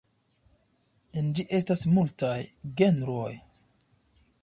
En 1.21 1.29
ĝi 1.39 1.45
estas 1.59 1.85
multaj 1.99 2.35
genroj. 2.83 3.31